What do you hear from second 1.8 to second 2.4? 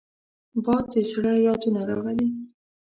راولي